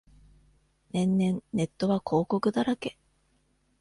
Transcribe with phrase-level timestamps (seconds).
[0.93, 2.97] 年々ネットは広告だらけ